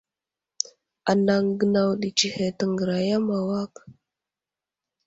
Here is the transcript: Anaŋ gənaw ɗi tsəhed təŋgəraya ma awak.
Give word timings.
Anaŋ 1.11 1.43
gənaw 1.59 1.89
ɗi 2.01 2.09
tsəhed 2.17 2.53
təŋgəraya 2.59 3.17
ma 3.27 3.35
awak. 3.41 3.73